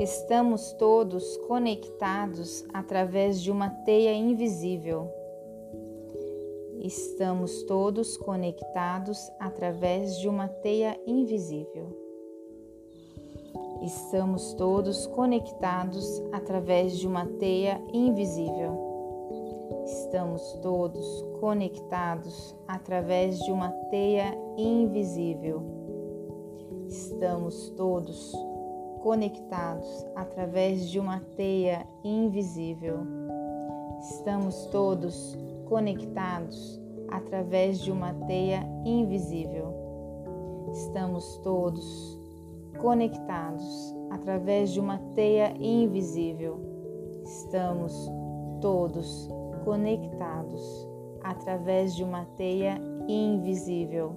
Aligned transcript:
Estamos 0.00 0.72
todos 0.72 1.36
conectados 1.46 2.64
através 2.72 3.42
de 3.42 3.50
uma 3.50 3.68
teia 3.68 4.14
invisível. 4.14 5.12
Estamos 6.80 7.64
todos 7.64 8.16
conectados 8.16 9.30
através 9.38 10.16
de 10.16 10.26
uma 10.26 10.48
teia 10.48 10.98
invisível. 11.06 11.94
Estamos 13.82 14.54
todos 14.54 15.06
conectados 15.08 16.22
através 16.32 16.96
de 16.96 17.06
uma 17.06 17.26
teia 17.26 17.78
invisível. 17.92 19.84
Estamos 19.84 20.54
todos 20.62 21.26
conectados 21.38 22.56
através 22.66 23.38
de 23.40 23.52
uma 23.52 23.68
teia 23.90 24.34
invisível. 24.56 25.60
Estamos 26.88 27.68
todos 27.76 28.49
conectados 29.02 30.06
através 30.14 30.88
de 30.88 30.98
uma 30.98 31.20
teia 31.36 31.86
invisível. 32.04 32.98
Estamos 34.00 34.66
todos 34.66 35.36
conectados 35.68 36.80
através 37.08 37.80
de 37.80 37.90
uma 37.90 38.14
teia 38.26 38.66
invisível. 38.84 39.74
Estamos 40.72 41.38
todos 41.42 42.18
conectados 42.78 43.94
através 44.10 44.72
de 44.72 44.80
uma 44.80 44.98
teia 45.14 45.54
invisível. 45.58 46.60
Estamos 47.24 48.10
todos 48.60 49.28
conectados 49.64 50.88
através 51.22 51.94
de 51.94 52.04
uma 52.04 52.24
teia 52.36 52.80
invisível. 53.08 54.16